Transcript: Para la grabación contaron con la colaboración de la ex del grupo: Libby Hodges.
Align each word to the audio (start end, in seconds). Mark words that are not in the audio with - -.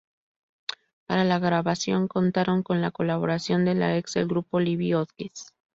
Para 1.05 1.23
la 1.25 1.37
grabación 1.37 2.07
contaron 2.07 2.63
con 2.63 2.81
la 2.81 2.89
colaboración 2.89 3.65
de 3.65 3.75
la 3.75 3.95
ex 3.99 4.15
del 4.15 4.25
grupo: 4.29 4.59
Libby 4.59 4.95
Hodges. 4.95 5.53